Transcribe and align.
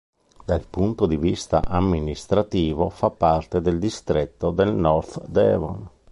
Dal 0.45 0.65
punto 0.67 1.05
di 1.05 1.15
vista 1.15 1.63
amministrativo, 1.63 2.89
fa 2.89 3.11
parte 3.11 3.61
del 3.61 3.77
distretto 3.77 4.49
del 4.49 4.73
North 4.73 5.23
Devon. 5.27 5.87